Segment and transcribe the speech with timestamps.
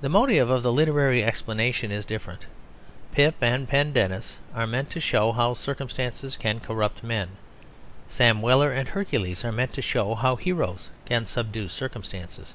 [0.00, 2.46] The motive of the literary explanation is different.
[3.10, 7.30] Pip and Pendennis are meant to show how circumstances can corrupt men.
[8.06, 12.54] Sam Weller and Hercules are meant to show how heroes can subdue circumstances.